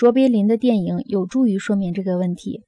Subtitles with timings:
[0.00, 2.62] 卓别林的电影有助于说明这个问题。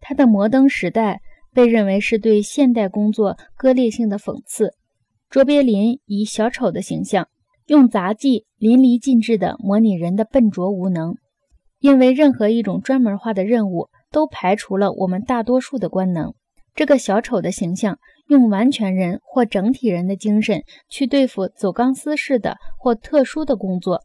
[0.00, 1.22] 他的《摩登时代》
[1.54, 4.74] 被认为是对现代工作割裂性的讽刺。
[5.30, 7.28] 卓别林以小丑的形象，
[7.64, 11.16] 用杂技淋漓尽致地模拟人的笨拙无能。
[11.78, 16.34] 因为任何一种专门化的任务都排除了我们大多数的官能。
[16.74, 17.98] 这个小丑的形象
[18.28, 24.02] 用完全人或整体人的精神去对付走钢丝式的或特殊的工作，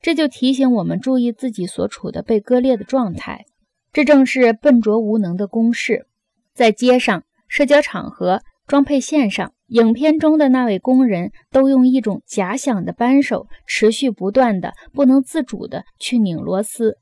[0.00, 3.44] 这就提醒我们注意自己所处的被割裂的状态。
[3.92, 6.06] 这正是笨拙无能的公式。
[6.54, 16.98] 在街上、社交场合、装配线上，影片中的那位工人都用一种假想的扳手，持续不断的、不能自主的去拧螺丝。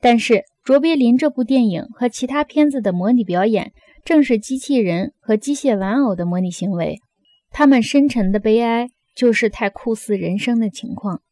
[0.00, 3.72] 但是，卓别林这部电影和其他片子的模拟表演。
[4.04, 7.00] 正是机器人和机械玩偶的模拟行为，
[7.50, 11.22] 他们深沉的悲哀就是太酷似人生的情况。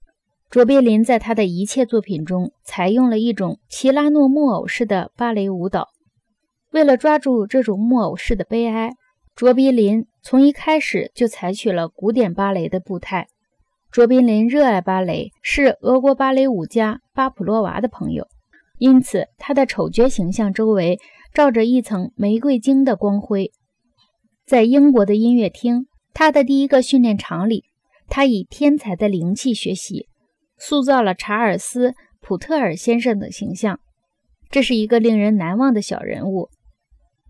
[0.54, 5.88] 卓别林在他的一切作品中采用了一种齐拉诺木偶式的芭蕾舞蹈。
[6.70, 8.92] 为了抓住这种木偶式的悲哀，
[9.34, 13.26] 卓别林从一开始就采取了古典芭蕾的步态。
[13.90, 18.28] 卓别林热爱芭蕾，是俄国芭蕾舞家巴甫洛娃的朋友，
[18.78, 21.00] 因此他的丑角形象周围。
[21.32, 23.50] 罩着一层玫瑰金的光辉，
[24.46, 27.64] 在英国的音乐厅，他的第一个训练场里，
[28.08, 30.06] 他以天才的灵气学习，
[30.58, 33.80] 塑造了查尔斯·普特尔先生的形象。
[34.50, 36.50] 这是一个令人难忘的小人物。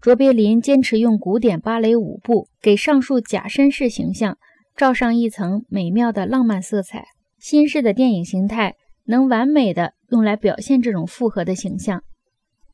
[0.00, 4.36] 卓别林坚持用古典芭蕾舞步给上述假绅士形象
[4.76, 7.06] 罩上一层美妙的浪漫色彩。
[7.38, 12.02] 新式的电影形态能完美的用来表现这种复合的形象。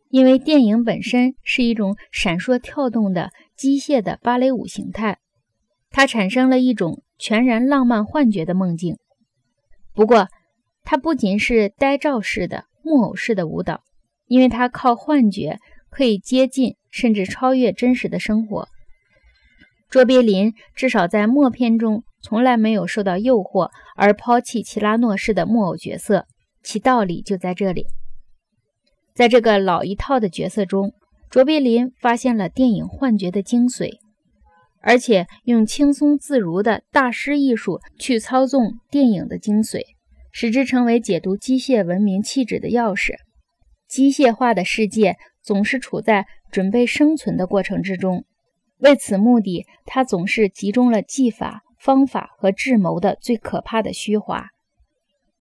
[0.09, 5.19] 因为电影本身是一种闪烁跳动的机械的芭蕾舞形态，
[5.91, 8.97] 它产生了一种全然浪漫幻觉的梦境。
[9.95, 10.27] 不过，
[10.91, 13.85] 它不仅是呆照式的木偶式的舞蹈，
[14.27, 18.67] 因为它靠幻觉可以接近甚至超越真实的生活。
[19.89, 26.27] 卓别林至少在默片中从来没有受到诱惑而抛弃齐拉诺式的木偶角色，
[26.65, 27.87] 其道理就在这里。
[29.15, 30.93] 在这个老一套的角色中，
[31.31, 33.99] 卓别林发现了电影幻觉的精髓，
[34.81, 39.83] 而且用轻松自如的大师艺术去操纵电影的精髓，
[40.33, 43.15] 使之成为解读机械文明气质的钥匙。
[43.89, 48.25] 机械化的世界总是处在准备生存的过程之中，
[48.79, 54.47] 为此目的，它总是集中了技法、方法和智谋的最可怕的虚华。